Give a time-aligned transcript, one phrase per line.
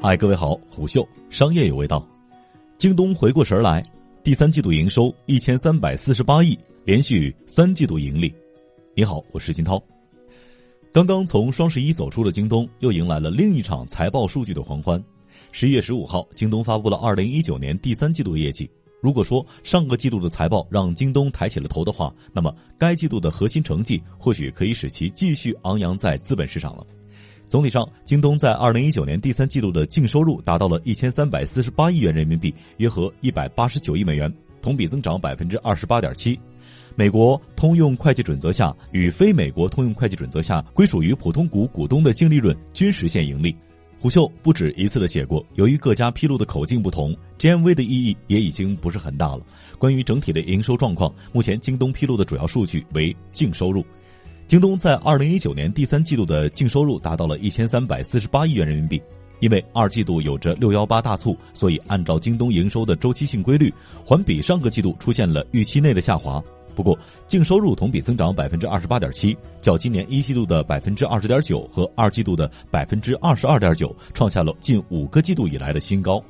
[0.00, 2.06] 嗨，各位好，虎嗅商业有味道。
[2.76, 3.84] 京东回过神来，
[4.22, 8.32] 第三季度营收一千三百四十八亿，连续三季度盈利。
[8.94, 9.82] 你好，我是金涛。
[10.92, 15.02] 刚刚从双十一走出的京东，又迎来了另一场财报数据的狂欢。
[15.50, 18.70] 十一月十五号，京东发布了二零一九年第三季度业绩。
[19.02, 26.86] 如果说上个季度的财报让京东抬起了头的话，那么该季度的核心成绩或许可以使其继续昂扬在资本市场了。
[27.48, 34.30] 总体上，京东在二零一九年第三季度的净收入达到了一千三百四十八亿元人民币，约合一百八十九亿美元，
[34.60, 36.38] 同比增长百分之二十八点七。
[36.94, 43.56] 美国通用会计准则下与非美国通用会计准则下归属于普通股股东的净利润均实现盈利。
[44.00, 49.40] 虎嗅不止一次的写过，由于各家披露的口径不同，GMV 的意义也已经不是很大了。
[49.78, 53.84] 关于整体的营收状况，目前京东披露的主要数据为净收入。
[54.48, 59.00] 京东在二零一九年第三季度的净收入达到了一千三百四十八亿元人民币。
[59.40, 63.72] 因为二季度有着六幺八大促，所以按照京东营收的周期性规律，
[64.06, 66.42] 环比上个季度出现了预期内的下滑。
[66.74, 76.24] 不过，净收入同比增长百分之二十八点七，较今年一季度的百分之二十点九和二季度的百分之二十二点九，创下了近五个季度以来的新高。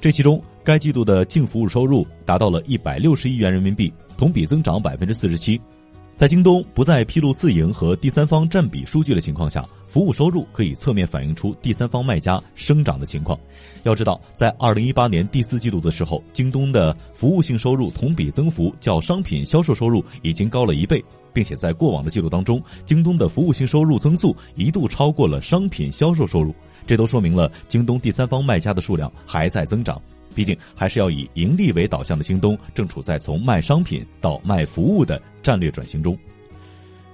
[0.00, 5.60] 这其中，该季度的净服务收入达到了一百六十亿元人民币，同比增长百分之四十七。
[6.16, 13.36] 在京东不再披露自营和第三方占比数据的情况下，服务收入可以侧面反映出第三方卖家生长的情况。
[13.82, 26.54] 要知道，在二零一八年第四季度的时候，京东的服务性收入同比增幅较商品销售收入已经高了一倍，并且在过往的记录当中，京东的服务性收入增速一度超过了商品销售收入，
[26.86, 30.00] 这都说明了京东第三方卖家的数量还在增长。
[30.34, 36.16] 毕竟，还是要以盈利为导向的京东，正处在从卖商品到卖服务的战略转型中。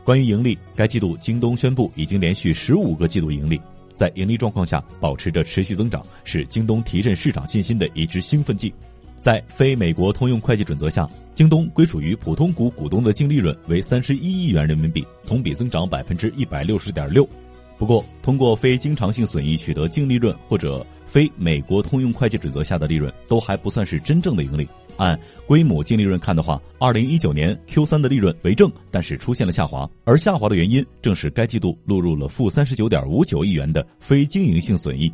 [0.05, 3.61] 关于盈利，该季度京东宣布已经连续十五个季度盈利，
[3.95, 8.73] 在盈利状况下保持着持续增长，是京东提振市场信心的一支兴奋剂。
[9.21, 17.29] 在非美国通用会计准则下，京东归属于普通股股东的净利润为三十一亿元人民币，同比增长百分之一百六十点六。
[17.79, 24.67] 不过，通过非经常性损益取得净利润或者非美国通用会计准则下的利润，都还不算是真正的盈利。
[24.97, 25.17] 按
[25.47, 35.09] 规模净利润看的话，二零一九年 Q 三的利润为正，但是出现了下滑，而下滑的原因正是该季度录入了负三十九点五九亿元的非经营性损益。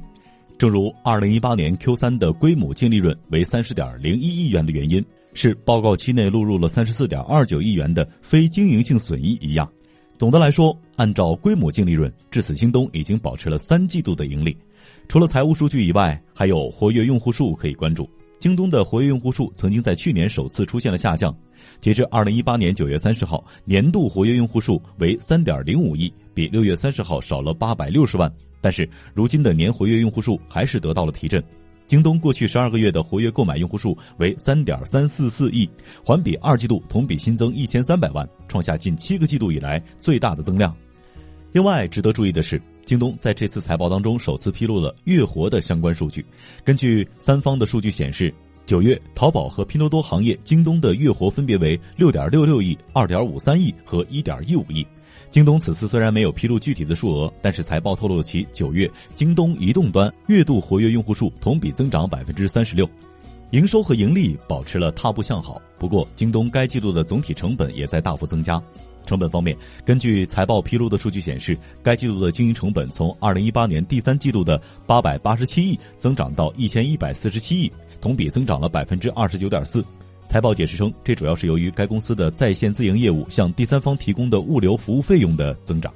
[0.56, 5.04] 正如二零一八年 Q 三的规模净利润为三十点零一亿元的原因，
[5.34, 9.70] 是报告期内录入了三十四点二九亿元的非经营性损益一样。
[10.24, 14.56] 总的来说，按照规模净利润，至此京东已经保持了三季度的盈利。
[15.06, 18.08] 除了财务数据以外，还有活跃用户数可以关注。
[18.38, 21.36] 京东的活跃用户数曾经在去年首次出现了下降，
[21.78, 28.32] 截至二零一八年九月三十号，年度活跃用户数为三点零五亿，比六月三十号少了八百六十万。
[28.62, 31.44] 但是，如今的年活跃用户数还是得到了提振。
[31.87, 35.69] 京东过去十二个月的活跃购买用户数为三点三四四亿，
[36.05, 40.75] 环比二季度同比新增一千三百万，创下近七个季度以来最大的增量。
[41.53, 46.25] 另外，值得注意的是，京东在这次财报当中首次披露了月活的相关数据。
[46.65, 48.34] 根据三方的数据显示，
[48.66, 54.84] 九月淘宝和拼多多行业京东的月活分别为六点六六亿、二点五三亿和一点一五亿。
[55.30, 62.88] 京东此次虽然没有披露具体的数额，但是财报透露了其九月京东移动端月度活跃用户数同比增长百分之三十六，
[63.50, 65.60] 营收和盈利保持了踏步向好。
[65.78, 68.62] 不过，京东该季度的总体成本也在大幅增加。
[69.06, 69.54] 成本方面，
[69.84, 77.70] 根据财报披露的数据显示，该季度的经营成本从二零一八年第三季度的八百八十七亿增长到一千一百四十七亿，
[78.00, 79.84] 同比增长了百分之二十九点四。
[80.26, 85.92] 财报解释称，这主要是由于该公司的在线自营业务向第三方提供的物流服务费用的增长。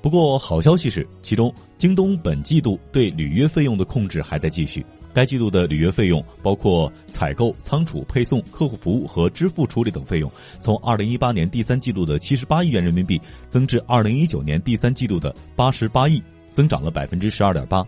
[0.00, 4.84] 不过，好消息是，其中京东本季度对履约费用的控制还在继续。
[5.12, 10.30] 该季度的履约费用包括采购、仓储、配送、客户服务和支付处理等费用，
[10.60, 17.86] 从二零一八年第三季度的七十八亿元人民币增至二零一九年第三季度的八十八亿，增长了百分之十二点八。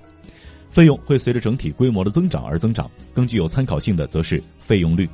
[0.71, 5.09] 费用会随着整体规模的增长而增长，更具有参考性的则是费用率。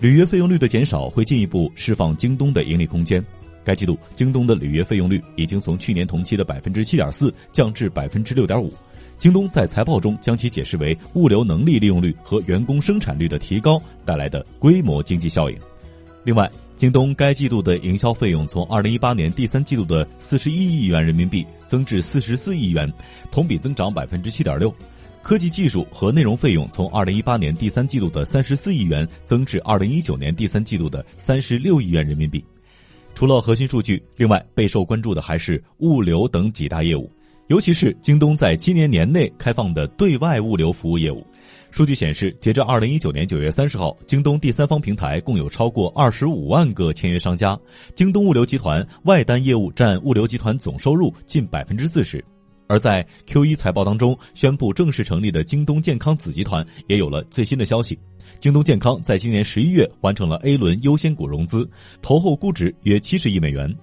[0.00, 3.24] 履约费用率的减少会进一步释放京东的盈利空间。
[3.64, 8.72] 该季度京东的履约费用率已经从去年同期的百分之七点四降至百分之六点五。
[9.18, 15.58] 京东在财报中将其解释为物流能力利用率和员工生产率的提高带来的规模经济效应。
[16.22, 22.90] 另外，京东该季度的营销费用从二零一八年第三季度的四十一亿元人民币增至四十四亿元，
[23.32, 24.72] 同比增长百分之七点六。
[25.22, 32.42] 科技技术和内容费用从二零一八年第三季度的三十四亿元增至二零一九年第三季度的三十六亿元人民币。
[33.14, 37.10] 除了核心数据，另外备受关注的还是物流等几大业务。
[37.48, 41.26] 尤其是京东在今年年内开放的对外物流服务业务。
[41.70, 47.58] 数据显示，截至二零一九年九月三十号，京东第三方平台共有超过二十五万个签约商家。
[47.94, 52.22] 京东物流集团外单业务占物流集团总收入近百分之四十。
[52.68, 57.98] 而在 Q 一财报当中，宣布正式成立的京东健康子集团也有了最新的消息。
[58.38, 61.68] 京东健康在今年十一月完成了 A 轮优先股融资，
[62.02, 63.74] 投后估值约七十亿美元。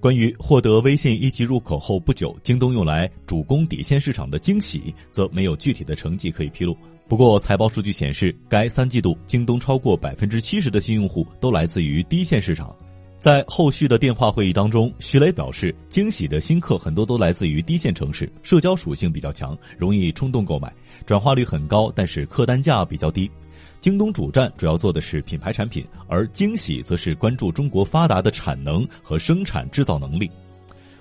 [0.00, 6.74] 关于获得微信一级入口后不久，京东用来主攻底线市场的惊喜，则没有具体的成绩可以披露。
[7.06, 12.74] 不过，财报数据显示，该三季度京东超过百分之七十的新用户都来自于低线市场。
[13.20, 20.72] 在后续的电话会议当中，徐雷表示，惊喜的新客很多都来自于低线城市，社交属性比较强，容易冲动购买，
[21.04, 23.30] 转化率很高，但是客单价比较低。
[23.78, 30.30] 京东主站主要做的是品牌产品，而惊喜则是关注中国发达的产能和生产制造能力。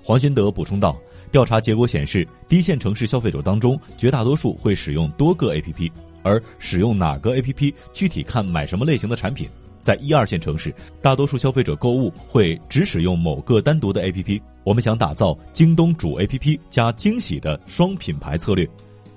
[0.04, 0.98] 黄新德补充道。
[1.32, 5.92] 调查结果显示，低线城市消费者当中，绝大多数会使用多个 APP，
[6.24, 9.48] 而使用哪个 APP，具体看买什么类型的产品。
[9.82, 14.42] 在一二线城市，大多数消费者购物会只使用某个单独的 APP。
[14.64, 18.68] 我们想打造京东主 APP 加惊喜的双品牌策略。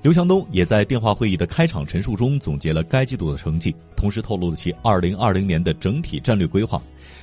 [0.02, 6.82] 刘强东也在电话会议的开场陈述中总结了该季度的成绩，同时透露了其二零二零年的整体战略规划。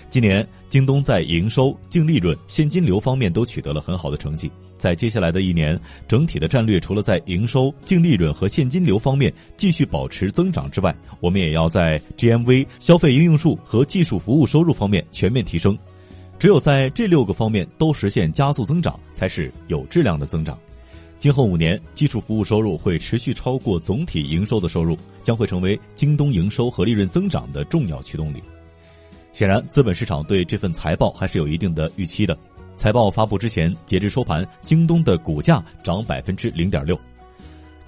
[0.10, 4.50] 今年，京东在营收、净利润、现金流方面都取得了很好的成绩。
[4.78, 5.78] 在接下来的一年，
[6.08, 15.78] 整体的战略除了在营收、净利润和现金流方面继续保持增长之外，我们也要在 GMV、消费应用数和技术服务收入方面全面提升。
[16.40, 20.58] 只有在这六个方面都实现加速增长，才是有质量的增长。
[21.20, 28.42] 今后五年，技术服务收入会持续超过总体营收的收入，将会成为京东营收和利润增长的重要驱动力。
[29.34, 32.38] 显然，资本市场对这份财报还是有一定的预期的。
[32.78, 36.98] 财报发布之前，截至收盘，京东的股价涨百分之零点六。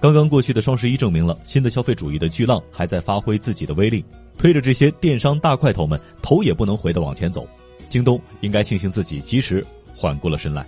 [0.02, 4.04] 刚刚过去的双十一证明了新的消费主义的巨浪还在发挥自己的威力，
[4.38, 7.48] 推着这些电商大块头们头也不能回的往前走。
[7.88, 10.68] 京东应该庆幸自己及时缓过了神来。